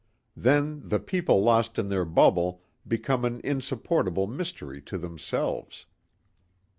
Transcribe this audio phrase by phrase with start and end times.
[0.35, 5.85] Then the people lost in their bubble become an insupportable mystery to themselves.